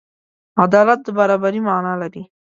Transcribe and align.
عدالت 0.63 0.99
د 1.03 1.07
برابري 1.17 1.61
معنی 1.67 1.93
لري. 2.01 2.23